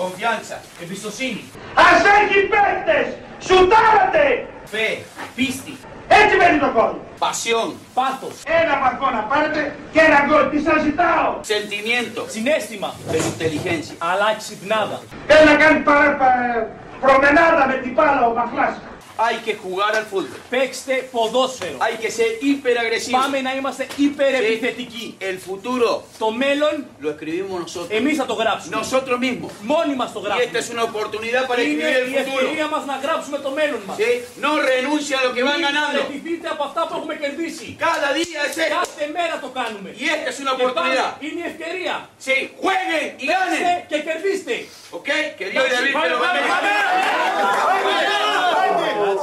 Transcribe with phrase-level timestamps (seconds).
[0.00, 0.56] Confianza.
[0.82, 1.44] Εμπιστοσύνη.
[1.74, 3.06] Ας έχει παίκτες!
[3.46, 4.46] Σουτάρατε!
[4.72, 4.88] Fe.
[5.34, 5.74] Πίστη.
[6.08, 6.92] Έτσι μπαίνει το γκολ.
[7.24, 7.68] Pasión.
[7.94, 8.34] Πάθος.
[8.62, 9.60] Ένα βαθμό να πάρετε
[9.92, 10.44] και ένα γκολ.
[10.50, 12.20] Τι σας ζητάω; Sentimiento.
[12.34, 12.88] Συνέστημα.
[13.10, 13.94] Pero inteligencia.
[14.10, 14.98] Αλλά ξυπνάδα.
[15.28, 16.66] Θέλει να κάνει παρα, πα-
[17.04, 18.74] προμενάδα με την μπάλα ο Μαχλάς.
[19.19, 20.39] Hay que jugar al fútbol.
[20.49, 21.77] Παίξτε ποδόσφαιρο.
[21.85, 23.17] Hay que ser hiperagresivo.
[23.21, 25.17] Πάμε να είμαστε υπερεπιθετικοί.
[25.19, 27.89] El futuro Το μέλλον lo escribimos nosotros.
[27.99, 28.75] εμείς θα το γράψουμε.
[28.81, 29.51] Nosotros mismos.
[29.61, 30.59] Μόνοι μας το Y esta γράψουμε.
[30.59, 32.39] es una oportunidad para Είναι escribir η el futuro.
[32.41, 33.97] ευκαιρία μας να γράψουμε το μέλλον μας.
[34.01, 34.09] ¿Sí?
[34.45, 35.99] No renuncia a lo que van Μην ganando.
[36.01, 37.67] παραιτηθείτε από αυτά που έχουμε κερδίσει.
[37.87, 38.75] Cada día es esto.
[38.79, 39.89] Κάθε μέρα το κάνουμε.
[40.03, 41.11] Y esta es una Και πάλι oportunidad.
[41.25, 41.95] είναι η ευκαιρία.
[42.25, 43.85] Sí, jueguen y Παίξτε ganen.
[43.89, 44.55] και κερδίστε.
[44.97, 45.09] ¿Ok?
[45.37, 48.28] Que Dios y David te lo Πάμε, bendiga.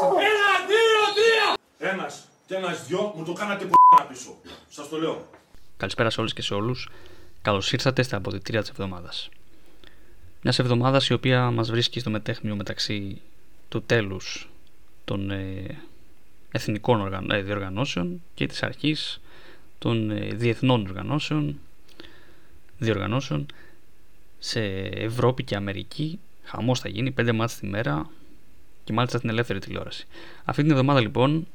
[0.01, 1.91] Ένα, δύο, τρία.
[1.91, 3.75] Ένας και ένας δυο μου το κάνατε που
[4.09, 4.35] πίσω.
[4.69, 5.27] Σας το λέω.
[5.77, 6.89] Καλησπέρα σε όλες και σε όλους.
[7.41, 9.29] Καλώς ήρθατε στα αποδητήρια της εβδομάδας.
[10.41, 13.21] Μιας εβδομάδας η οποία μας βρίσκει στο μετέχνιο μεταξύ
[13.69, 14.49] του τέλους
[15.05, 15.65] των ε,
[16.51, 17.29] εθνικών οργαν...
[17.31, 19.21] ε, διοργανώσεων και της αρχής
[19.79, 21.59] των ε, διεθνών οργανώσεων,
[22.77, 23.45] διοργανώσεων
[24.39, 26.19] σε Ευρώπη και Αμερική.
[26.43, 28.09] Χαμός θα γίνει, πέντε μάτς τη μέρα
[28.87, 30.07] και μάλιστα στην ελεύθερη τηλεόραση.
[30.45, 31.47] Αυτή την εβδομάδα λοιπόν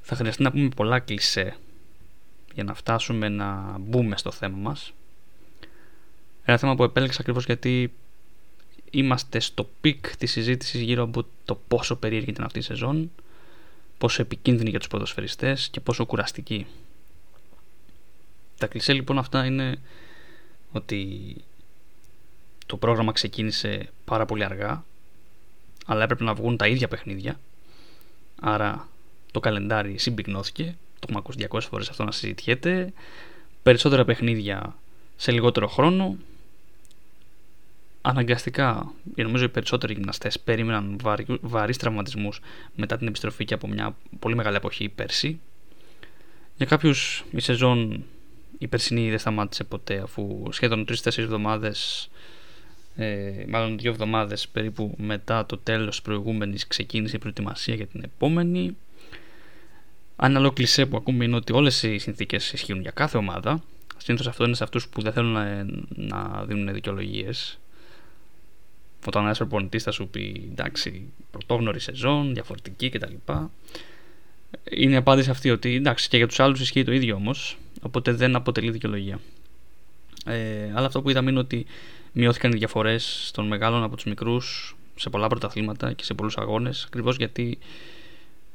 [0.00, 1.56] θα χρειαστεί να πούμε πολλά κλισέ
[2.54, 4.92] για να φτάσουμε να μπούμε στο θέμα μας.
[6.44, 7.92] Ένα θέμα που επέλεξα ακριβώς γιατί
[8.90, 13.10] είμαστε στο peak της συζήτησης γύρω από το πόσο περίεργη ήταν αυτή η σεζόν,
[13.98, 16.66] πόσο επικίνδυνη για τους ποδοσφαιριστές και πόσο κουραστική.
[18.58, 19.78] Τα κλισέ λοιπόν αυτά είναι
[20.72, 21.34] ότι
[22.66, 24.84] το πρόγραμμα ξεκίνησε πάρα πολύ αργά,
[25.86, 27.40] αλλά έπρεπε να βγουν τα ίδια παιχνίδια,
[28.40, 28.88] άρα
[29.30, 32.92] το καλεντάρι συμπυκνώθηκε, το έχουμε ακούσει 200 φορές αυτό να συζητιέται,
[33.62, 34.76] περισσότερα παιχνίδια
[35.16, 36.16] σε λιγότερο χρόνο,
[38.02, 42.40] αναγκαστικά, ή νομίζω οι περισσότεροι γυμναστές περίμεναν βαρύ, βαρύς τραυματισμούς
[42.74, 45.40] μετά την επιστροφή και από μια πολύ μεγάλη εποχή πέρσι.
[46.56, 48.04] Για κάποιους η σεζόν
[48.58, 52.08] η περσινή δεν σταμάτησε ποτέ αφού σχεδόν 3-4 εβδομάδες
[52.96, 58.02] ε, μάλλον δύο εβδομάδες περίπου μετά το τέλος της προηγούμενης ξεκίνησε η προετοιμασία για την
[58.04, 58.76] επόμενη
[60.22, 63.62] ένα άλλο κλισέ που ακούμε είναι ότι όλες οι συνθήκες ισχύουν για κάθε ομάδα
[64.06, 67.58] Συνήθως αυτό είναι σε αυτούς που δεν θέλουν να, να δίνουν δικαιολογίες.
[69.06, 73.14] Όταν ένας προπονητής θα σου πει εντάξει, πρωτόγνωρη σεζόν, διαφορετική κτλ.
[74.70, 78.12] Είναι η απάντηση αυτή ότι εντάξει και για τους άλλους ισχύει το ίδιο όμως, οπότε
[78.12, 79.20] δεν αποτελεί δικαιολογία.
[80.26, 81.66] Ε, αλλά αυτό που είδαμε είναι ότι
[82.18, 86.84] μειώθηκαν οι διαφορές των μεγάλων από τους μικρούς σε πολλά πρωταθλήματα και σε πολλούς αγώνες,
[86.84, 87.58] ακριβώς γιατί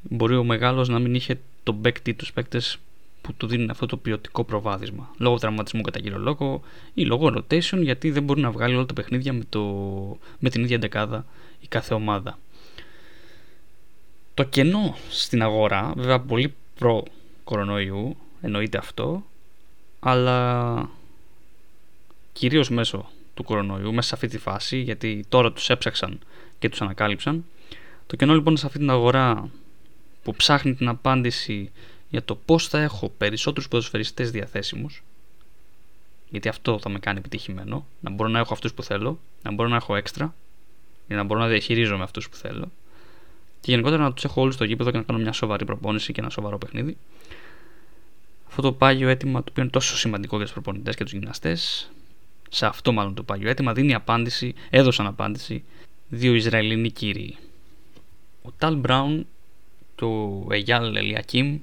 [0.02, 2.78] μπορεί ο μεγάλος να μην είχε τον παίκτη, τους παίκτες
[3.20, 5.10] που του δίνουν αυτό το ποιοτικό προβάδισμα.
[5.18, 6.62] Λόγω τραυματισμού κατά κύριο λόγο
[6.94, 9.62] ή λόγω rotation, γιατί δεν μπορεί να βγάλει όλα τα παιχνίδια με, το,
[10.38, 11.26] με την ίδια δεκάδα
[11.60, 12.38] η κάθε ομάδα.
[14.34, 17.04] Το κενό στην αγορά, βέβαια πολύ προ
[17.44, 19.24] κορονοϊού, εννοείται αυτό,
[20.00, 20.88] αλλά
[22.32, 26.18] κυρίως μέσω του κορονοϊού, μέσα σε αυτή τη φάση, γιατί τώρα τους έψαξαν
[26.58, 27.44] και τους ανακάλυψαν.
[28.06, 29.50] Το κενό λοιπόν σε αυτή την αγορά
[30.22, 31.70] που ψάχνει την απάντηση
[32.08, 35.02] για το πώς θα έχω περισσότερους ποδοσφαιριστές διαθέσιμους
[36.30, 39.68] γιατί αυτό θα με κάνει επιτυχημένο να μπορώ να έχω αυτούς που θέλω να μπορώ
[39.68, 40.34] να έχω έξτρα
[41.06, 42.70] για να μπορώ να διαχειρίζομαι αυτούς που θέλω
[43.60, 46.20] και γενικότερα να τους έχω όλους στο γήπεδο και να κάνω μια σοβαρή προπόνηση και
[46.20, 46.96] ένα σοβαρό παιχνίδι
[48.48, 51.90] αυτό το πάγιο αίτημα το οποίο είναι τόσο σημαντικό για τους προπονητές και τους γυμναστές
[52.54, 55.64] σε αυτό μάλλον το πάγιο αίτημα δίνει απάντηση, έδωσαν απάντηση
[56.08, 57.36] δύο Ισραηλινοί κύριοι
[58.42, 59.26] ο Ταλ Μπράουν
[59.94, 61.58] και ο Αιγιάλ Ελιακίμ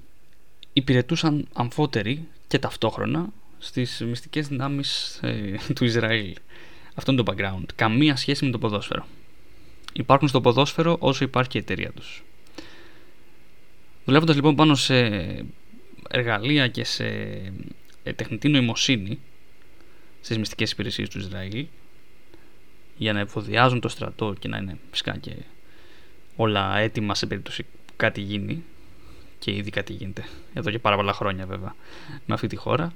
[0.73, 3.29] υπηρετούσαν αμφότεροι και ταυτόχρονα
[3.59, 6.35] στις μυστικές δυνάμεις ε, του Ισραήλ.
[6.93, 7.65] Αυτό είναι το background.
[7.75, 9.05] Καμία σχέση με το ποδόσφαιρο.
[9.93, 12.23] Υπάρχουν στο ποδόσφαιρο όσο υπάρχει και η εταιρεία τους.
[14.05, 14.95] Δουλεύοντας λοιπόν πάνω σε
[16.09, 17.05] εργαλεία και σε
[18.03, 19.19] ε, τεχνητή νοημοσύνη
[20.21, 21.67] στις μυστικές υπηρεσίες του Ισραήλ
[22.97, 25.31] για να εφοδιάζουν το στρατό και να είναι φυσικά και
[26.35, 28.63] όλα έτοιμα σε περίπτωση που κάτι γίνει
[29.39, 30.23] και ήδη κάτι γίνεται
[30.53, 31.75] εδώ και πάρα πολλά χρόνια βέβαια
[32.25, 32.93] με αυτή τη χώρα.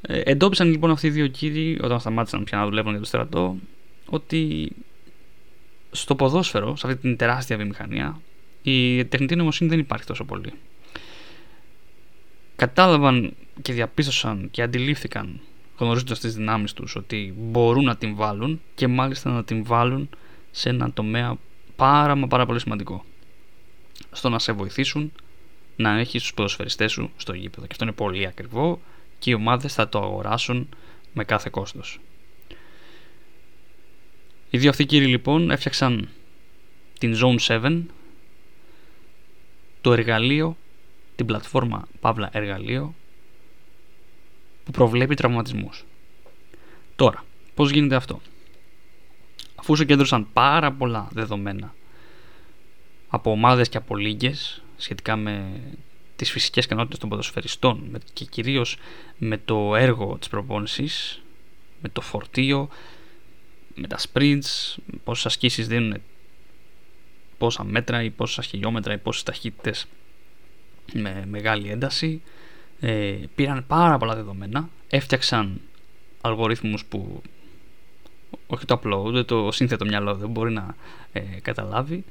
[0.00, 3.56] Ε, εντόπισαν λοιπόν αυτοί οι δύο κύριοι όταν σταμάτησαν πια να δουλεύουν για το στρατό
[4.06, 4.72] ότι
[5.90, 8.20] στο ποδόσφαιρο, σε αυτή την τεράστια βιομηχανία,
[8.62, 10.52] η τεχνητή νοημοσύνη δεν υπάρχει τόσο πολύ.
[12.56, 15.40] Κατάλαβαν και διαπίστωσαν και αντιλήφθηκαν
[15.78, 20.08] γνωρίζοντας τις δυνάμεις τους ότι μπορούν να την βάλουν και μάλιστα να την βάλουν
[20.50, 21.36] σε ένα τομέα
[21.76, 23.04] πάρα μα πάρα πολύ σημαντικό
[24.12, 25.12] στο να σε βοηθήσουν
[25.76, 27.66] να έχεις τους ποδοσφαιριστές σου στο γήπεδο.
[27.66, 28.80] Και αυτό είναι πολύ ακριβό
[29.18, 30.68] και οι ομάδες θα το αγοράσουν
[31.12, 32.00] με κάθε κόστος.
[34.50, 36.08] Οι δύο αυτοί κύριοι λοιπόν έφτιαξαν
[36.98, 37.82] την Zone 7,
[39.80, 40.56] το εργαλείο,
[41.16, 42.94] την πλατφόρμα Παύλα Εργαλείο,
[44.66, 45.84] που προβλέπει τραυματισμούς.
[46.96, 47.24] Τώρα,
[47.54, 48.20] πώς γίνεται αυτό;
[49.54, 51.74] Αφού συγκέντρωσαν πάρα πολλά δεδομένα
[53.08, 55.60] από ομάδες και από λίγες σχετικά με
[56.16, 58.78] τις φυσικές ικανότητες των ποδοσφαιριστών και κυρίως
[59.18, 61.22] με το έργο της προπόνησης,
[61.82, 62.68] με το φορτίο,
[63.74, 64.74] με τα sprints,
[65.04, 66.00] πόσες ασκήσεις δίνουν
[67.38, 69.86] πόσα μέτρα ή πόσα χιλιόμετρα ή πόσες ταχύτητες
[70.92, 72.22] με μεγάλη ένταση.
[72.80, 75.60] Ε, πήραν πάρα πολλά δεδομένα, έφτιαξαν
[76.20, 77.22] αλγορίθμους που
[78.46, 80.74] όχι το απλό, ούτε το σύνθετο μυαλό δεν μπορεί να
[81.12, 82.04] ε, καταλάβει.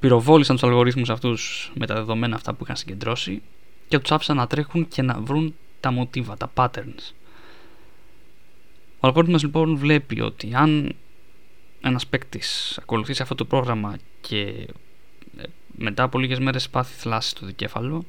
[0.00, 3.42] Πυροβόλησαν τους αλγορίθμους αυτούς με τα δεδομένα αυτά που είχαν συγκεντρώσει
[3.88, 7.12] και τους άφησαν να τρέχουν και να βρουν τα μοτίβα, τα patterns.
[9.00, 10.94] Ο αλγόριθμος λοιπόν βλέπει ότι αν
[11.80, 14.38] ένας παίκτης ακολουθήσει αυτό το πρόγραμμα και
[15.36, 15.42] ε,
[15.76, 18.04] μετά από λίγες μέρες πάθει θλάση στο δικέφαλο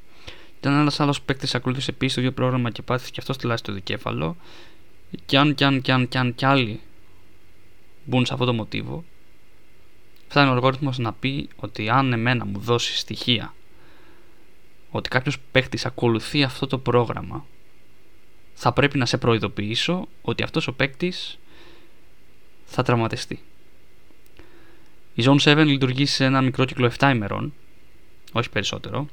[0.59, 3.63] και αν ένας άλλος παίκτης ακολουθήσει επίσης το ίδιο πρόγραμμα και πάθει και αυτό θλάση
[3.63, 4.35] στο δικέφαλο
[5.25, 6.81] και αν και αν και αν και αν και άλλοι
[8.05, 9.03] μπουν σε αυτό το μοτίβο
[10.27, 13.53] φτάνει ο αλγόριθμος να πει ότι αν εμένα μου δώσει στοιχεία
[14.89, 17.45] ότι κάποιος παίκτης ακολουθεί αυτό το πρόγραμμα
[18.53, 21.39] θα πρέπει να σε προειδοποιήσω ότι αυτός ο παίκτης
[22.65, 23.39] θα τραυματιστεί.
[25.15, 27.53] Η Zone 7 λειτουργεί σε ένα μικρό κύκλο 7 ημερών,
[28.31, 29.07] όχι περισσότερο,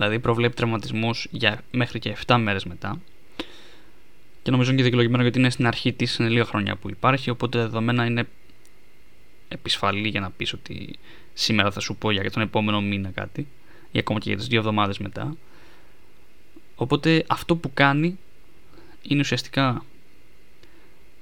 [0.00, 3.00] δηλαδή προβλέπει τραυματισμούς για μέχρι και 7 μέρες μετά.
[4.42, 7.30] Και νομίζω είναι και δικαιολογημένο γιατί είναι στην αρχή της, είναι λίγα χρόνια που υπάρχει,
[7.30, 8.28] οπότε δεδομένα είναι
[9.48, 10.98] επισφαλή για να πεις ότι
[11.34, 13.46] σήμερα θα σου πω για τον επόμενο μήνα κάτι,
[13.92, 15.36] ή ακόμα και για τις δύο εβδομάδες μετά.
[16.74, 18.18] Οπότε αυτό που κάνει
[19.02, 19.84] είναι ουσιαστικά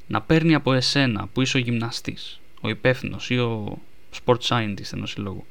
[0.07, 3.79] να παίρνει από εσένα που είσαι ο γυμναστής, ο υπεύθυνος ή ο
[4.25, 5.47] sport scientist ενός συλλόγου,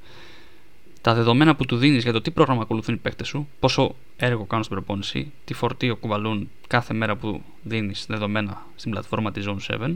[1.01, 4.43] τα δεδομένα που του δίνεις για το τι πρόγραμμα ακολουθούν οι παίκτες σου, πόσο έργο
[4.43, 9.79] κάνουν στην προπόνηση, τι φορτίο κουβαλούν κάθε μέρα που δίνεις δεδομένα στην πλατφόρμα της Zone
[9.79, 9.95] 7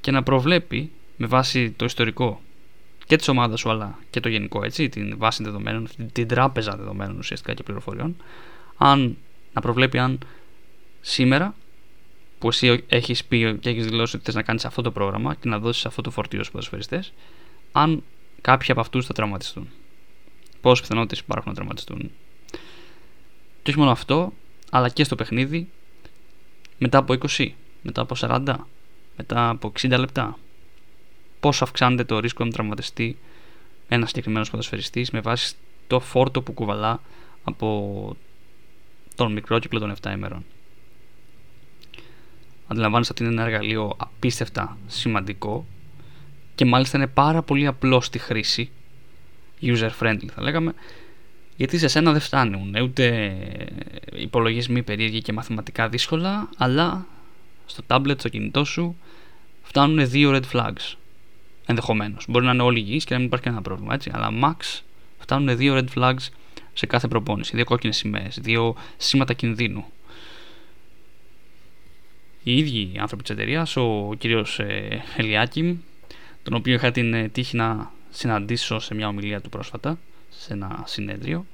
[0.00, 2.40] και να προβλέπει με βάση το ιστορικό
[3.06, 7.18] και της ομάδας σου αλλά και το γενικό έτσι, την βάση δεδομένων, την τράπεζα δεδομένων
[7.18, 8.16] ουσιαστικά και πληροφοριών,
[8.76, 9.16] αν,
[9.52, 10.18] να προβλέπει αν
[11.00, 11.54] σήμερα
[12.38, 15.48] που εσύ έχεις πει και έχεις δηλώσει ότι θες να κάνεις αυτό το πρόγραμμα και
[15.48, 17.12] να δώσεις αυτό το φορτίο στους ποδοσφαιριστές,
[17.72, 18.02] αν
[18.40, 19.68] κάποιοι από αυτούς θα τραυματιστούν.
[20.60, 22.10] Πόσες πιθανότητες υπάρχουν να τραυματιστούν.
[23.62, 24.32] Και όχι μόνο αυτό,
[24.70, 25.68] αλλά και στο παιχνίδι
[26.78, 27.48] μετά από 20,
[27.82, 28.54] μετά από 40,
[29.16, 30.38] μετά από 60 λεπτά.
[31.40, 33.18] Πόσο αυξάνεται το ρίσκο να τραυματιστεί
[33.88, 35.54] ένας συγκεκριμένος ποδοσφαιριστής με βάση
[35.86, 37.00] το φόρτο που κουβαλά
[37.44, 38.16] από
[39.14, 40.44] τον μικρό κύκλο των 7 ημερών
[42.66, 45.66] αντιλαμβάνεσαι ότι είναι ένα εργαλείο απίστευτα σημαντικό
[46.56, 48.70] και μάλιστα είναι πάρα πολύ απλό στη χρήση
[49.62, 50.74] user friendly θα λέγαμε
[51.56, 53.36] γιατί σε σένα δεν φτάνουν ούτε
[54.12, 57.06] υπολογισμοί περίεργοι και μαθηματικά δύσκολα αλλά
[57.66, 58.96] στο tablet, στο κινητό σου
[59.62, 60.94] φτάνουν δύο red flags
[61.66, 62.24] ενδεχομένως.
[62.28, 64.10] Μπορεί να είναι όλοι υγιείς και να μην υπάρχει κανένα πρόβλημα έτσι.
[64.14, 64.80] Αλλά max
[65.18, 66.26] φτάνουν δύο red flags
[66.72, 67.56] σε κάθε προπόνηση.
[67.56, 69.84] Δύο κόκκινες σημαίες, δύο σήματα κινδύνου
[72.42, 75.84] οι ίδιοι άνθρωποι της εταιρείας, ο κύριος ε, Ελιάκη,
[76.46, 79.98] τον οποίο είχα την ε, τύχη να συναντήσω σε μια ομιλία του πρόσφατα,
[80.30, 81.46] σε ένα συνέδριο,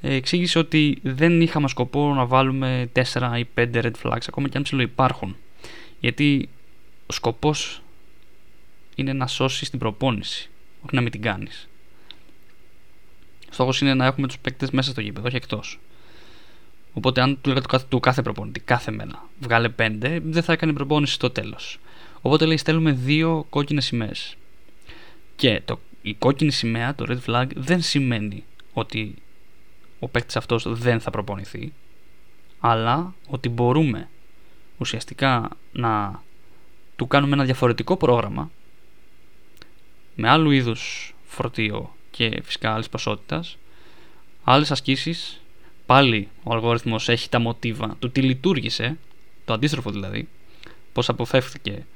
[0.00, 4.56] ε, εξήγησε ότι δεν είχαμε σκοπό να βάλουμε 4 ή 5 red flags, ακόμα και
[4.56, 5.36] αν ψηλό υπάρχουν.
[6.00, 6.48] Γιατί
[7.06, 7.82] ο σκοπός
[8.94, 11.68] είναι να σώσεις την προπόνηση, όχι να μην την κάνεις.
[13.50, 15.78] Στόχος είναι να έχουμε τους παίκτες μέσα στο γήπεδο, όχι εκτός.
[16.92, 21.12] Οπότε, αν του λέγατε του κάθε προπονητή, κάθε μένα, βγάλε πέντε, δεν θα έκανε προπόνηση
[21.12, 21.78] στο τέλος.
[22.22, 24.36] Οπότε λέει: Στέλνουμε δύο κόκκινες σημαίες.
[25.36, 29.14] Και το, η κόκκινη σημαία, το red flag, δεν σημαίνει ότι
[29.98, 31.72] ο παίκτης αυτός δεν θα προπονηθεί,
[32.60, 34.08] αλλά ότι μπορούμε
[34.78, 36.22] ουσιαστικά να
[36.96, 38.50] του κάνουμε ένα διαφορετικό πρόγραμμα
[40.14, 43.56] με άλλου είδους φορτίο και φυσικά άλλης ποσότητας,
[44.44, 45.40] άλλες ασκήσεις
[45.86, 48.98] πάλι ο αλγόριθμος έχει τα μοτίβα του τι λειτουργήσε,
[49.44, 50.28] το αντίστροφο δηλαδή,
[50.92, 51.86] πώς αποφεύθηκε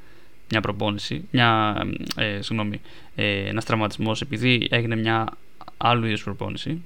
[0.51, 1.77] μια προπόνηση, μια,
[2.17, 2.81] ε, συγγνώμη,
[3.15, 5.37] ε, ένας τραυματισμός επειδή έγινε μια
[5.77, 6.83] άλλου είδους προπόνηση.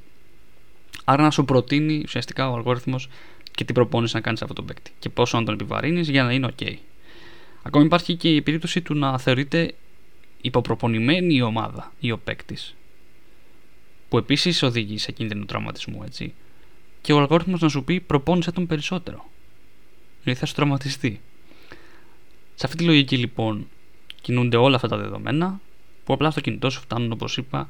[1.04, 3.08] Άρα να σου προτείνει ουσιαστικά ο αλγόριθμος
[3.50, 6.32] και τι προπόνηση να κάνεις αυτό το παίκτη και πόσο να τον επιβαρύνεις για να
[6.32, 6.74] είναι ok.
[7.62, 9.74] Ακόμη υπάρχει και η περίπτωση του να θεωρείται
[10.40, 12.74] υποπροπονημένη η ομάδα ή ο παίκτης,
[14.08, 16.34] που επίσης οδηγεί σε κίνδυνο τραυματισμού έτσι
[17.00, 19.28] και ο αλγόριθμος να σου πει προπόνησε τον περισσότερο.
[20.24, 21.20] Γιατί θα σου τραυματιστεί.
[22.60, 23.66] Σε αυτή τη λογική λοιπόν
[24.20, 25.60] κινούνται όλα αυτά τα δεδομένα
[26.04, 27.68] που απλά στο κινητό σου φτάνουν όπως είπα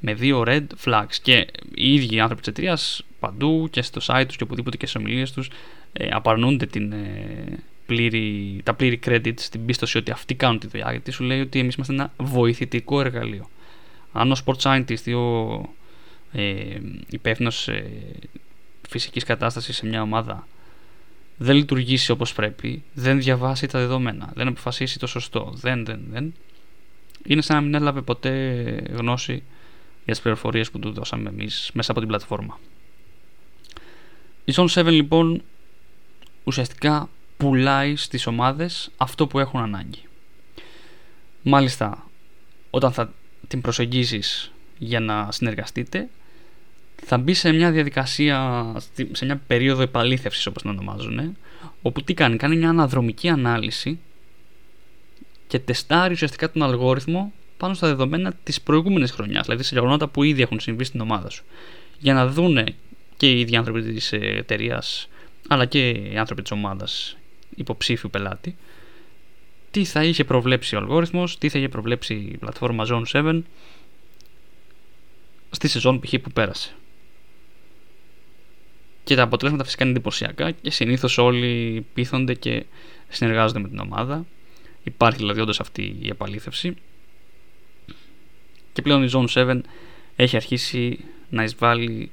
[0.00, 4.24] με δύο red flags και οι ίδιοι οι άνθρωποι της εταιρείας παντού και στο site
[4.26, 5.50] τους και οπουδήποτε και στις ομιλίες τους
[5.92, 10.90] ε, απαρνούνται την, ε, πλήρη, τα πλήρη credits στην πίστοση ότι αυτοί κάνουν τη δουλειά
[10.90, 13.48] γιατί σου λέει ότι εμείς είμαστε ένα βοηθητικό εργαλείο.
[14.12, 15.60] Αν ο sport scientist ή ο
[16.32, 17.84] ε, υπεύθυνος ε,
[18.88, 20.46] φυσικής κατάστασης σε μια ομάδα
[21.36, 26.34] δεν λειτουργήσει όπως πρέπει, δεν διαβάσει τα δεδομένα, δεν αποφασίσει το σωστό, δεν, δεν, δεν,
[27.26, 28.32] είναι σαν να μην έλαβε ποτέ
[28.90, 29.42] γνώση
[30.04, 32.58] για τις πληροφορίες που του δώσαμε εμείς μέσα από την πλατφόρμα.
[34.44, 35.42] Η Zone 7 λοιπόν
[36.44, 40.02] ουσιαστικά πουλάει στις ομάδες αυτό που έχουν ανάγκη.
[41.42, 42.06] Μάλιστα,
[42.70, 43.12] όταν θα
[43.48, 46.08] την προσεγγίσεις για να συνεργαστείτε,
[47.04, 48.66] θα μπει σε μια διαδικασία,
[49.12, 51.36] σε μια περίοδο επαλήθευσης όπως την ονομάζουν,
[51.82, 53.98] όπου τι κάνει, κάνει μια αναδρομική ανάλυση
[55.46, 60.22] και τεστάρει ουσιαστικά τον αλγόριθμο πάνω στα δεδομένα της προηγούμενης χρονιάς, δηλαδή σε γεγονότα που
[60.22, 61.44] ήδη έχουν συμβεί στην ομάδα σου.
[61.98, 62.64] Για να δούνε
[63.16, 65.08] και οι ίδιοι άνθρωποι της εταιρείας,
[65.48, 67.16] αλλά και οι άνθρωποι της ομάδας
[67.56, 68.56] υποψήφιου πελάτη,
[69.70, 73.42] τι θα είχε προβλέψει ο αλγόριθμος, τι θα είχε προβλέψει η πλατφόρμα Zone 7
[75.50, 76.14] στη σεζόν π.χ.
[76.22, 76.74] που πέρασε.
[79.04, 82.64] Και τα αποτελέσματα φυσικά είναι εντυπωσιακά και συνήθως όλοι πείθονται και
[83.08, 84.26] συνεργάζονται με την ομάδα.
[84.82, 86.76] Υπάρχει δηλαδή όντως αυτή η επαλήθευση.
[88.72, 89.60] Και πλέον η Zone 7
[90.16, 92.10] έχει αρχίσει να εισβάλλει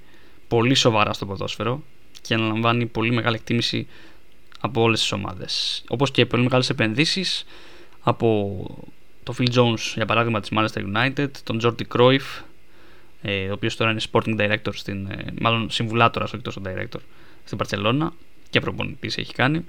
[0.47, 1.83] πολύ σοβαρά στο ποδόσφαιρο
[2.21, 3.87] και να λαμβάνει πολύ μεγάλη εκτίμηση
[4.59, 5.83] από όλες τις ομάδες.
[5.87, 7.45] Όπως και πολύ μεγάλες επενδύσεις
[8.01, 8.65] από
[9.23, 12.48] το Phil Jones για παράδειγμα της Manchester United, τον Jordi Cruyff ε,
[13.49, 16.99] ο οποίος τώρα είναι sporting director, στην, ε, μάλλον συμβουλάτορας όχι τόσο director
[17.43, 18.13] στην Παρσελώνα
[18.49, 19.65] και προπονητής έχει κάνει.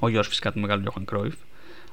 [0.00, 1.36] Ο γιος φυσικά του μεγάλου Johan Cruyff.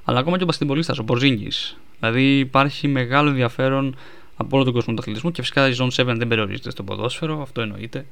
[0.04, 1.78] Αλλά ακόμα και ο μπασκετμπολίστας, ο Μπορζίνγκης.
[2.00, 3.96] Δηλαδή υπάρχει μεγάλο ενδιαφέρον
[4.36, 7.42] από όλο τον κόσμο του αθλητισμού και φυσικά η Zone 7 δεν περιορίζεται στο ποδόσφαιρο,
[7.42, 8.06] αυτό εννοείται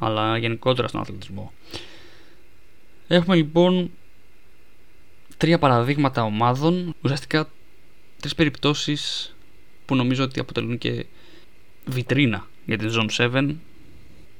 [0.00, 1.52] αλλά γενικότερα στον αθλητισμό.
[3.08, 3.90] Έχουμε λοιπόν
[5.36, 7.50] τρία παραδείγματα ομάδων, ουσιαστικά
[8.20, 9.34] τρεις περιπτώσεις
[9.86, 11.06] που νομίζω ότι αποτελούν και
[11.84, 13.54] βιτρίνα για την Zone 7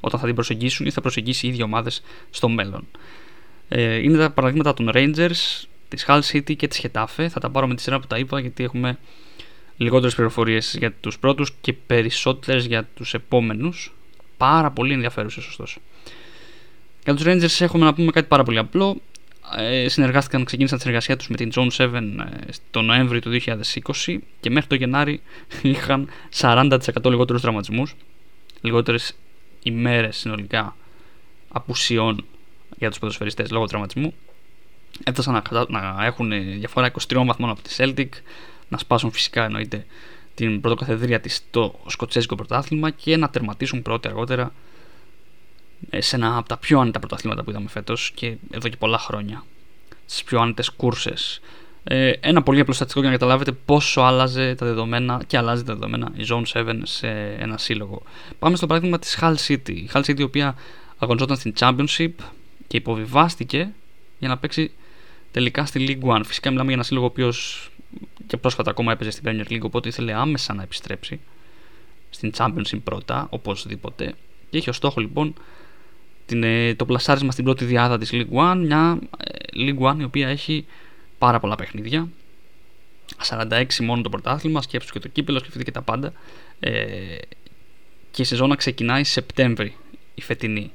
[0.01, 2.87] όταν θα την προσεγγίσουν ή θα προσεγγίσει οι ίδιοι ομάδες στο μέλλον.
[3.69, 7.27] Ε, είναι τα παραδείγματα των Rangers, της Hull City και της Getafe.
[7.29, 8.99] Θα τα πάρω με τη σειρά που τα είπα γιατί έχουμε
[9.77, 13.95] λιγότερες πληροφορίες για τους πρώτους και περισσότερες για τους επόμενους.
[14.37, 15.81] Πάρα πολύ ενδιαφέρουσες ωστόσο.
[17.05, 19.01] Για τους Rangers έχουμε να πούμε κάτι πάρα πολύ απλό.
[19.57, 23.41] Ε, συνεργάστηκαν, ξεκίνησαν τη συνεργασία τους με την Zone 7 ε, το Νοέμβριο του
[24.05, 25.23] 2020 και μέχρι το Γενάρη
[25.63, 26.09] είχαν
[26.41, 27.95] 40% λιγότερους τραυματισμούς,
[28.61, 29.17] λιγότερες
[29.63, 30.77] ημέρες συνολικά
[31.49, 32.25] απουσιών
[32.79, 34.15] για τους ποδοσφαιριστές λόγω τραυματισμού.
[35.05, 38.09] Έφτασαν να, να έχουν διαφορά 23 βαθμών από τη Celtic,
[38.69, 39.87] να σπάσουν φυσικά εννοείται
[40.35, 44.53] την πρωτοκαθεδρία της στο σκοτσέζικο πρωτάθλημα και να τερματίσουν πρώτη αργότερα ε,
[45.99, 49.45] σε ένα από τα πιο άνετα πρωταθλήματα που είδαμε φέτος και εδώ και πολλά χρόνια.
[50.07, 51.41] Στι πιο άνετες κούρσες.
[51.85, 55.75] Ε, ένα πολύ απλό στατιστικό για να καταλάβετε πόσο άλλαζε τα δεδομένα και αλλάζει τα
[55.75, 57.09] δεδομένα η Zone 7 σε
[57.39, 58.03] ένα σύλλογο.
[58.39, 59.71] Πάμε στο παράδειγμα της Hull City.
[59.71, 60.55] Η Hull City η οποία
[60.99, 62.13] αγωνιζόταν στην Championship
[62.67, 63.73] και υποβιβάστηκε
[64.19, 64.71] για να παίξει
[65.31, 66.21] τελικά στη League One.
[66.25, 67.71] Φυσικά μιλάμε για ένα σύλλογο ο οποίος
[68.27, 71.21] και πρόσφατα ακόμα έπαιζε στην Premier League, οπότε ήθελε άμεσα να επιστρέψει
[72.11, 74.15] στην Championship πρώτα, οπωσδήποτε.
[74.51, 75.35] Και είχε ως στόχο λοιπόν
[76.31, 80.03] την, ε, το πλασάρισμα στην πρώτη διάδα της League One, μια ε, League One η
[80.03, 80.67] οποία έχει
[81.19, 82.09] πάρα πολλά παιχνίδια.
[83.29, 86.13] 46 μόνο το πρωτάθλημα, σκέψου και το κύπελο, σκεφτείτε και τα πάντα.
[86.61, 86.71] Ε,
[88.11, 89.77] και η σεζόνα ξεκινάει Σεπτέμβρη,
[90.15, 90.73] η φετινή.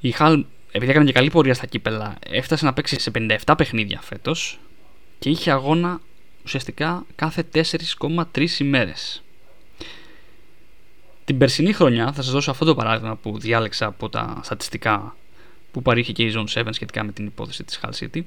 [0.00, 4.00] Η Χαλ, επειδή έκανε και καλή πορεία στα κύπελα, έφτασε να παίξει σε 57 παιχνίδια
[4.00, 4.60] φέτος
[5.18, 6.00] και είχε αγώνα
[6.44, 9.22] ουσιαστικά κάθε 4,3 ημέρες.
[11.24, 15.16] Την περσινή χρονιά, θα σας δώσω αυτό το παράδειγμα που διάλεξα από τα στατιστικά
[15.72, 18.22] που παρήχε και η Zone 7 σχετικά με την υπόθεση της Hull City.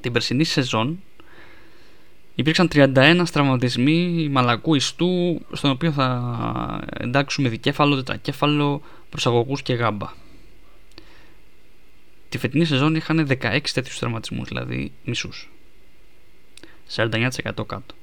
[0.00, 1.02] Την περσινή σεζόν
[2.34, 10.12] υπήρξαν 31 τραυματισμοί μαλακού ιστού, στον οποίο θα εντάξουμε δικέφαλο, τετρακέφαλο, προσαγωγούς και γάμπα.
[12.28, 15.50] Τη φετινή σεζόν είχαν 16 τέτοιους τραυματισμού, δηλαδή μισούς.
[16.96, 17.94] 49% κάτω.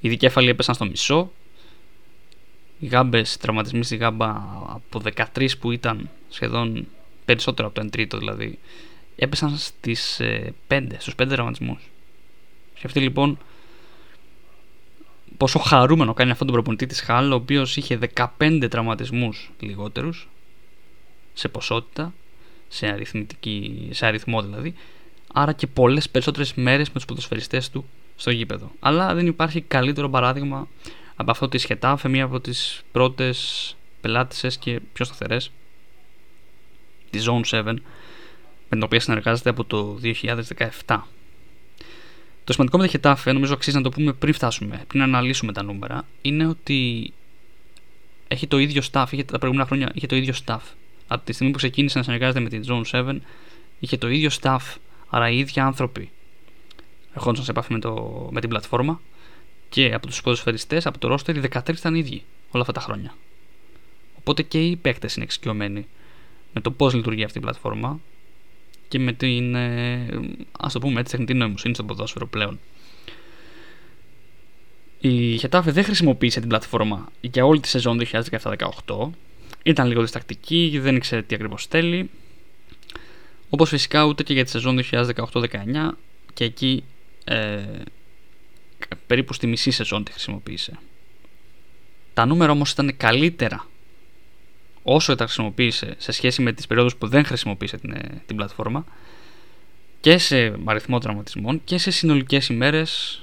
[0.00, 1.32] Οι δικέφαλοι έπεσαν στο μισό,
[2.84, 4.28] οι γάμπες, τραυματισμοί στη γάμπα
[4.66, 5.00] από
[5.34, 6.86] 13 που ήταν σχεδόν
[7.24, 8.58] περισσότερο από το 1 τρίτο δηλαδή,
[9.16, 10.20] έπεσαν στις
[10.68, 11.90] 5, ε, στους 5 τραυματισμούς.
[12.84, 13.38] αυτή λοιπόν
[15.36, 17.98] πόσο χαρούμενο κάνει αυτόν τον προπονητή της Χάλ, ο οποίος είχε
[18.38, 20.28] 15 τραυματισμούς λιγότερους,
[21.34, 22.14] σε ποσότητα,
[22.68, 24.74] σε, αριθμητική, σε αριθμό δηλαδή,
[25.32, 27.84] άρα και πολλές περισσότερες μέρες με τους ποδοσφαιριστές του
[28.16, 28.70] στο γήπεδο.
[28.80, 30.68] Αλλά δεν υπάρχει καλύτερο παράδειγμα
[31.16, 35.50] από αυτό τη Χετάφε, μία από τις πρώτες πελάτησες και πιο σταθερές
[37.10, 37.76] της Zone 7, με
[38.68, 39.98] την οποία συνεργάζεται από το
[40.86, 41.00] 2017.
[42.44, 45.62] Το σημαντικό με τη Χετάφε, νομίζω αξίζει να το πούμε πριν φτάσουμε, πριν αναλύσουμε τα
[45.62, 47.12] νούμερα, είναι ότι
[48.28, 50.60] έχει το ίδιο staff, είχε, τα προηγούμενα χρόνια είχε το ίδιο staff.
[51.06, 53.16] Από τη στιγμή που ξεκίνησε να συνεργάζεται με την Zone 7,
[53.78, 54.58] είχε το ίδιο staff,
[55.08, 56.10] άρα οι ίδιοι άνθρωποι
[57.14, 59.00] ερχόντουσαν σε επαφή με, το, με την πλατφόρμα
[59.74, 63.14] και από τους ποδοσφαιριστές, από το roster, οι 13 ήταν ίδιοι όλα αυτά τα χρόνια.
[64.18, 65.86] Οπότε και οι παίκτες είναι εξοικειωμένοι
[66.52, 68.00] με το πώς λειτουργεί αυτή η πλατφόρμα
[68.88, 70.06] και με την, ε,
[70.60, 72.58] ας το πούμε έτσι, τεχνητή νοημοσύνη στο ποδόσφαιρο πλέον.
[75.00, 79.10] Η Χετάφε δεν χρησιμοποίησε την πλατφόρμα για όλη τη σεζόν 2017-18.
[79.62, 82.10] Ήταν λίγο διστακτική, δεν ήξερε τι ακριβώς θέλει.
[83.50, 85.90] Όπως φυσικά ούτε και για τη σεζόν 2018-19
[86.34, 86.84] και εκεί
[87.24, 87.62] ε,
[89.06, 90.78] περίπου στη μισή σεζόν τη χρησιμοποίησε.
[92.14, 93.66] Τα νούμερα όμως ήταν καλύτερα
[94.82, 98.84] όσο τα χρησιμοποίησε σε σχέση με τις περιόδους που δεν χρησιμοποίησε την, ε, την πλατφόρμα
[100.00, 103.20] και σε αριθμό τραυματισμών και σε συνολικές ημέρες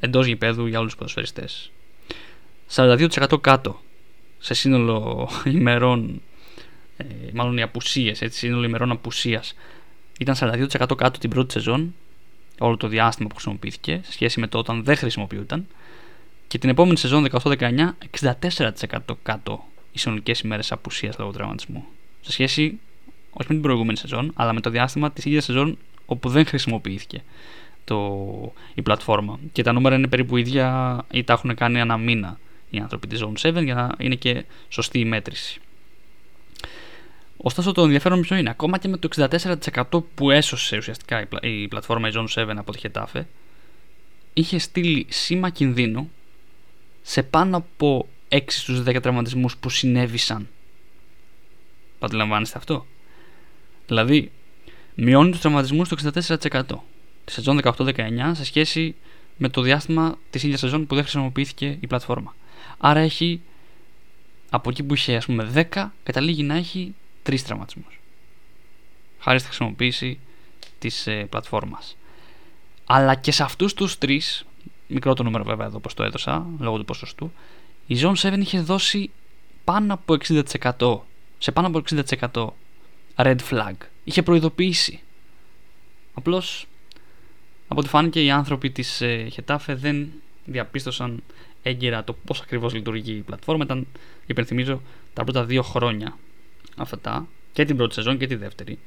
[0.00, 1.70] εντός γηπέδου για όλους τους ποδοσφαιριστές.
[2.66, 3.80] 42% κάτω
[4.38, 6.22] σε σύνολο ημερών,
[6.96, 9.54] ε, μάλλον οι απουσίες, έτσι, σύνολο ημερών απουσίας
[10.18, 11.94] ήταν 42% κάτω την πρώτη σεζόν
[12.62, 15.66] όλο το διάστημα που χρησιμοποιήθηκε σε σχέση με το όταν δεν χρησιμοποιούταν
[16.46, 17.90] και την επόμενη σεζόν 18-19
[18.20, 21.84] 64% κάτω οι συνολικέ ημέρες απουσίας λόγω τραυματισμού.
[22.20, 22.78] Σε σχέση
[23.30, 27.22] όχι με την προηγούμενη σεζόν, αλλά με το διάστημα της ίδιας σεζόν όπου δεν χρησιμοποιήθηκε
[27.84, 29.38] το, η πλατφόρμα.
[29.52, 32.38] Και τα νούμερα είναι περίπου ίδια ή τα έχουν κάνει ένα μήνα
[32.70, 35.60] οι άνθρωποι της Zone 7 για να είναι και σωστή η μέτρηση.
[37.42, 42.08] Ωστόσο, το ενδιαφέρον ποιο είναι, ακόμα και με το 64% που έσωσε ουσιαστικά η, πλατφόρμα
[42.08, 43.26] η Zone 7 από τη Χετάφε,
[44.34, 46.10] είχε στείλει σήμα κινδύνου
[47.02, 50.48] σε πάνω από 6 στους 10 τραυματισμούς που συνέβησαν.
[51.98, 52.86] Πατλαμβάνεστε αυτό;
[53.86, 54.30] Δηλαδή,
[54.94, 56.62] μειώνει τους τραυματισμούς στο 64%
[57.24, 58.94] τη σεζόν 18-19 σε σχέση
[59.36, 62.34] με το διάστημα της ίδιας σεζόν που δεν χρησιμοποιήθηκε η πλατφόρμα.
[62.78, 63.40] Άρα έχει
[64.50, 68.00] από εκεί που είχε ας πούμε 10 καταλήγει να έχει τρεις τραυματισμούς.
[69.18, 70.18] Χάρη στη χρησιμοποίηση
[70.78, 71.96] της ε, πλατφόρμας.
[72.84, 74.44] Αλλά και σε αυτούς τους τρεις,
[74.86, 77.32] μικρό το νούμερο βέβαια εδώ όπω το έδωσα, λόγω του ποσοστού,
[77.86, 79.10] η Zone 7 είχε δώσει
[79.64, 80.16] πάνω από
[80.78, 80.98] 60%.
[81.38, 82.46] Σε πάνω από 60%
[83.16, 83.74] red flag.
[84.04, 85.00] Είχε προειδοποιήσει.
[86.14, 86.66] Απλώς
[87.68, 90.08] από ό,τι φάνηκε οι άνθρωποι της ε, Χετάφε δεν
[90.44, 91.22] διαπίστωσαν
[91.62, 93.64] έγκαιρα το πώς ακριβώς λειτουργεί η πλατφόρμα.
[93.64, 93.86] Ήταν,
[94.26, 94.82] υπενθυμίζω,
[95.14, 96.16] τα πρώτα δύο χρόνια
[96.80, 98.78] αυτά και την πρώτη σεζόν και τη δεύτερη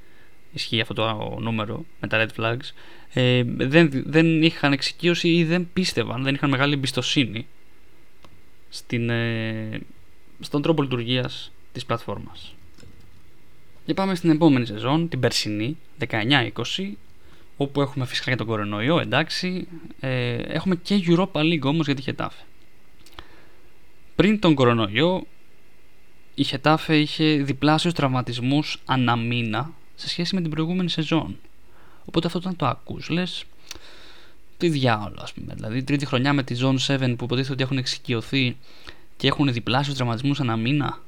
[0.53, 2.71] ισχύει αυτό το νούμερο με τα red flags
[3.13, 7.47] ε, δεν, δεν είχαν εξοικείωση ή δεν πίστευαν, δεν είχαν μεγάλη εμπιστοσύνη
[8.69, 9.79] στην, ε,
[10.39, 12.55] στον τρόπο λειτουργίας της πλατφόρμας.
[13.85, 15.77] Και πάμε στην επόμενη σεζόν, την περσινή,
[16.09, 16.49] 19-20,
[17.57, 19.67] όπου έχουμε φυσικά και τον κορονοϊό, εντάξει,
[19.99, 22.43] ε, έχουμε και Europa League όμως για τη Χετάφε.
[24.15, 25.27] Πριν τον κορονοϊό
[26.35, 31.37] η Χετάφε είχε διπλάσιους τραυματισμούς ανά μήνα σε σχέση με την προηγούμενη σεζόν.
[32.05, 33.45] Οπότε αυτό όταν το ακούς λες
[34.57, 35.53] τι διάολο ας πούμε.
[35.53, 38.57] Δηλαδή τρίτη χρονιά με τη Zone 7 που υποτίθεται ότι έχουν εξοικειωθεί
[39.17, 40.99] και έχουν διπλάσιους τραυματισμούς ανά μήνα.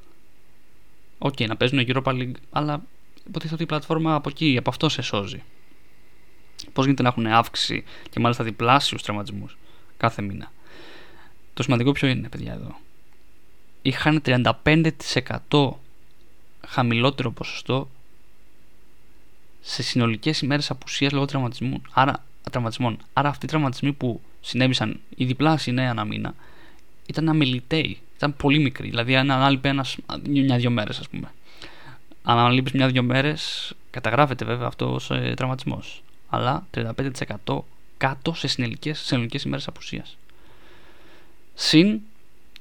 [1.18, 2.84] OK, okay, να παίζουν Europa League, αλλά
[3.28, 5.44] υποτίθεται ότι η πλατφόρμα από εκεί, από αυτό σε σώζει.
[6.74, 9.58] Πώς γίνεται να έχουν αύξηση και μάλιστα διπλάσιους τραυματισμούς
[9.98, 10.52] κάθε μήνα.
[11.54, 12.76] Το σημαντικό ποιο είναι, παιδιά, εδώ
[13.86, 14.22] είχαν
[15.50, 15.72] 35%
[16.68, 17.90] χαμηλότερο ποσοστό
[19.62, 21.82] σε συνολικές ημέρες απουσίας λόγω τραυματισμού.
[21.92, 22.98] Άρα, τραυματισμών.
[23.14, 26.36] Άρα αυτοί οι τραυματισμοί που συνέβησαν η διπλάσια νέα ένα μήνα
[27.06, 28.00] ήταν αμεληταίοι.
[28.16, 28.90] Ήταν πολύ μικροί.
[28.90, 31.32] Δηλαδή, αν ανάλειπε ένας μια-δυο μέρες, ας πούμε.
[32.24, 36.04] Αν αναλείπει μια-δυο μέρες, καταγράφεται βέβαια αυτό ως ε, τραυματισμός.
[36.30, 37.60] Αλλά 35%
[37.98, 38.48] κάτω σε
[38.94, 40.18] συνολικές ημέρες απουσίας.
[41.54, 42.02] Συν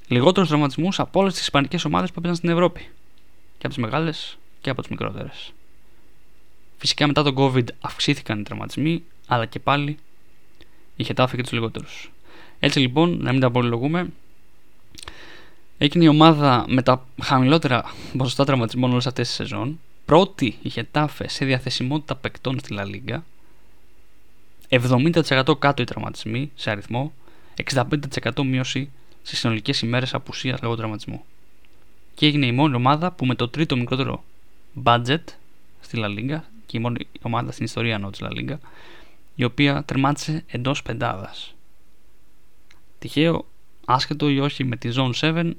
[0.07, 2.79] λιγότερους τραυματισμούς από όλες τις ισπανικές ομάδες που έπαιζαν στην Ευρώπη.
[3.57, 5.53] Και από τις μεγάλες και από τις μικρότερες.
[6.77, 9.97] Φυσικά μετά τον COVID αυξήθηκαν οι τραυματισμοί, αλλά και πάλι
[10.95, 12.11] είχε τάφη και τους λιγότερους.
[12.59, 14.09] Έτσι λοιπόν, να μην τα απολυλογούμε,
[15.77, 19.79] έγινε η ομάδα με τα χαμηλότερα ποσοστά τραυματισμών όλες αυτές τις σεζόν.
[20.05, 23.25] Πρώτη είχε τάφε σε διαθεσιμότητα παικτών στη Λα Λίγκα.
[24.69, 27.13] 70% κάτω οι τραυματισμοί σε αριθμό,
[27.73, 28.89] 65% μείωση
[29.27, 31.23] σε συνολικές ημέρες απουσίας λόγω τραυματισμού.
[32.13, 34.23] Και έγινε η μόνη ομάδα που με το τρίτο μικρότερο
[34.83, 35.23] budget
[35.81, 38.57] στη La Liga, και η μόνη ομάδα στην ιστορία εννοώ της La Liga,
[39.35, 41.55] η οποία τερμάτισε εντός πεντάδας.
[42.99, 43.45] Τυχαίο,
[43.85, 45.51] άσχετο ή όχι με τη Zone 7,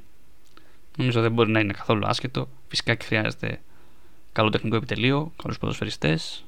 [0.96, 2.48] νομίζω δεν μπορεί να είναι καθόλου άσχετο.
[2.68, 3.60] Φυσικά και χρειάζεται
[4.32, 6.44] καλό τεχνικό επιτελείο, καλούς ποδοσφαιριστές,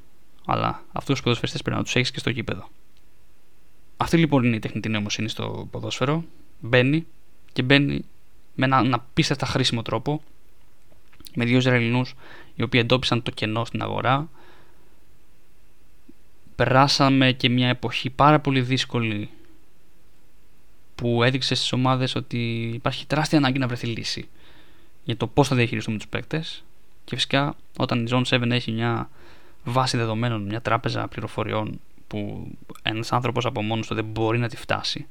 [0.46, 2.68] αλλά αυτούς τους ποδοσφαιριστές πρέπει να τους έχεις και στο γήπεδο.
[3.96, 6.24] Αυτή λοιπόν είναι η τεχνητή νοημοσύνη στο ποδόσφαιρο.
[6.60, 7.06] Μπαίνει
[7.52, 8.04] και μπαίνει
[8.54, 10.22] με έναν απίστευτα χρήσιμο τρόπο
[11.34, 12.14] με δύο Ισραηλινούς
[12.54, 14.28] οι οποίοι εντόπισαν το κενό στην αγορά.
[16.56, 19.30] Περάσαμε και μια εποχή πάρα πολύ δύσκολη
[20.94, 24.28] που έδειξε στις ομάδες ότι υπάρχει τεράστια ανάγκη να βρεθεί λύση
[25.04, 26.64] για το πώς θα διαχειριστούμε τους παίκτες
[27.04, 29.10] και φυσικά όταν η Zone 7 έχει μια
[29.64, 32.50] βάση δεδομένων, μια τράπεζα πληροφοριών που
[32.82, 35.06] ένας άνθρωπος από μόνος του δεν μπορεί να τη φτάσει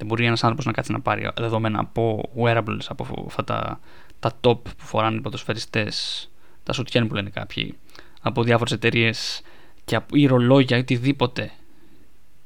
[0.00, 3.80] δεν μπορεί ένας άνθρωπος να κάτσει να πάρει δεδομένα από wearables, από αυτά τα,
[4.20, 6.30] τα top που φοράνε οι ποδοσφαιριστές,
[6.62, 7.78] τα σουτιέν που λένε κάποιοι,
[8.20, 9.42] από διάφορες εταιρείες
[9.84, 11.50] και από ή ρολόγια ή οτιδήποτε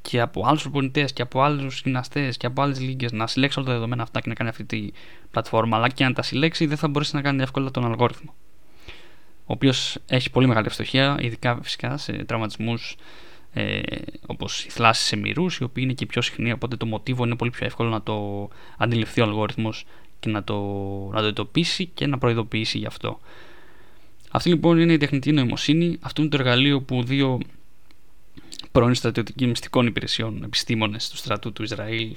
[0.03, 3.69] και από άλλους προπονητές και από άλλους γυμναστές και από άλλες λίγε να συλλέξει όλα
[3.69, 4.91] τα δεδομένα αυτά και να κάνει αυτή τη
[5.31, 5.77] πλατφόρμα.
[5.77, 8.35] Αλλά και αν τα συλλέξει, δεν θα μπορέσει να κάνει εύκολα τον αλγόριθμο.
[9.41, 12.97] Ο οποίος έχει πολύ μεγάλη ευστοχία, ειδικά φυσικά σε τραυματισμούς
[13.55, 13.81] ε,
[14.27, 16.53] όπως οι θλάσεις σε μυρούς, οι οποίοι είναι και πιο συχνοί.
[16.53, 19.85] Οπότε το μοτίβο είναι πολύ πιο εύκολο να το αντιληφθεί ο αλγόριθμος
[20.21, 20.55] και να το,
[21.13, 23.21] να το εντοπίσει και να προειδοποιήσει γι' αυτό.
[24.31, 25.99] Αυτή λοιπόν είναι η τεχνητή νοημοσύνη.
[26.01, 27.39] Αυτό είναι το εργαλείο που δύο
[28.73, 32.13] πρώην στρατιωτικών μυστικών υπηρεσιών επιστήμονες του στρατού του Ισραήλ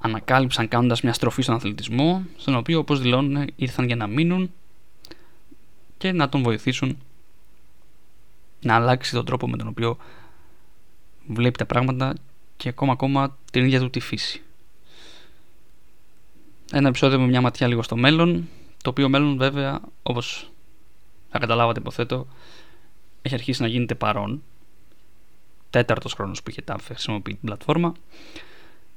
[0.00, 4.50] ανακάλυψαν κάνοντας μια στροφή στον αθλητισμό, στον οποίο όπως δηλώνουν ήρθαν για να μείνουν
[5.98, 6.98] και να τον βοηθήσουν
[8.60, 9.98] να αλλάξει τον τρόπο με τον οποίο
[11.32, 12.14] βλέπει τα πράγματα
[12.56, 14.42] και ακόμα ακόμα την ίδια του τη φύση.
[16.72, 18.48] Ένα επεισόδιο με μια ματιά λίγο στο μέλλον,
[18.82, 20.50] το οποίο μέλλον βέβαια, όπως
[21.30, 22.26] θα καταλάβατε υποθέτω,
[23.22, 24.42] έχει αρχίσει να γίνεται παρόν.
[25.70, 27.92] Τέταρτος χρόνος που είχε τα χρησιμοποιεί την πλατφόρμα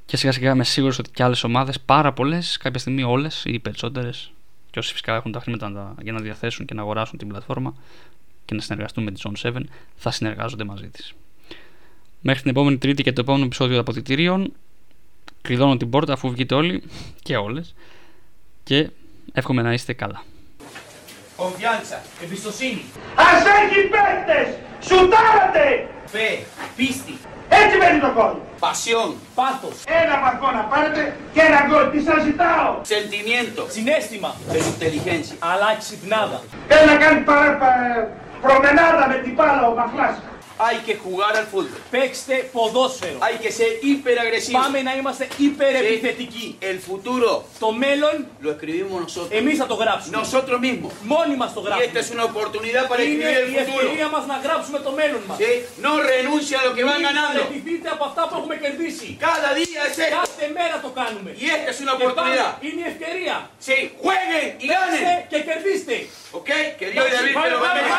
[0.06, 3.54] και σιγά σιγά είμαι σίγουρος ότι και άλλες ομάδες, πάρα πολλές, κάποια στιγμή όλες ή
[3.54, 4.32] οι περισσότερες
[4.72, 7.74] και όσοι φυσικά έχουν τα χρήματα για να διαθέσουν και να αγοράσουν την πλατφόρμα
[8.46, 9.62] και να συνεργαστούν με τη Zone 7
[9.96, 11.14] θα συνεργάζονται μαζί της.
[12.26, 14.54] Μέχρι την επόμενη Τρίτη και το επόμενο επεισόδιο των αποδητηρίων.
[15.42, 16.84] Κλειδώνω την πόρτα αφού βγείτε όλοι
[17.26, 17.76] και όλες
[18.64, 18.90] και
[19.34, 20.24] εύχομαι να είστε καλά.
[21.38, 22.82] Confianza, Εμπιστοσύνη.
[23.16, 24.48] Ας έχει παίκτες!
[24.88, 25.88] Σουτάρατε!
[26.14, 27.16] fe, πίστη,
[27.50, 28.34] Έτσι μένει το κόλ.
[28.66, 29.76] pasión, Πάθος.
[30.02, 31.02] Ένα βαθμό να πάρετε
[31.34, 31.86] και ένα γκολ.
[31.92, 32.72] Τι σας ζητάω.
[32.94, 34.30] sentimiento, Συνέστημα.
[34.52, 35.36] pero inteligencia.
[35.52, 36.40] Αλλά ξυπνάδα.
[36.70, 38.08] Θέλει να κάνει παρά, πα-
[38.46, 40.16] προμενάδα με την μπάλα ο Μαχλάς.
[40.67, 41.81] Hay que jugar al fútbol.
[41.91, 43.19] Παίξτε ποδόσφαιρο.
[43.27, 44.59] Hay que ser hiperagresivo.
[44.63, 46.59] Πάμε να είμαστε υπερεπιθετικοί.
[46.61, 49.31] El futuro Το μέλλον lo escribimos nosotros.
[49.41, 50.17] εμείς θα το γράψουμε.
[50.21, 50.93] Nosotros mismos.
[51.03, 52.01] Μόνοι μας το Y esta γράψουμε.
[52.03, 53.81] es una oportunidad para Είναι escribir el η futuro.
[53.85, 55.37] ευκαιρία μας να γράψουμε το μέλλον μας.
[55.43, 55.51] ¿Sí?
[55.87, 57.41] No renuncia a lo que van Μην ganando.
[57.43, 59.09] παραιτηθείτε από αυτά που έχουμε κερδίσει.
[59.29, 60.17] Cada día es esto.
[60.23, 61.31] Κάθε μέρα το κάνουμε.
[61.45, 62.53] Y esta es una Και πάλι oportunidad.
[62.67, 63.37] είναι η ευκαιρία.
[63.67, 65.27] Sí, jueguen y Παίξτε ganen.
[65.31, 65.97] και κερδίστε.
[66.39, 66.51] ¿Ok?
[66.79, 67.97] Que Dios y David te lo Πάμε, bendiga.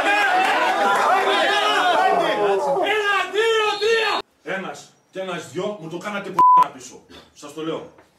[2.95, 4.13] Ένα, δύο, τρία.
[4.57, 7.01] Ένας και ένας δυο μου το κάνατε π***α πίσω.
[7.35, 7.91] Σας το λέω.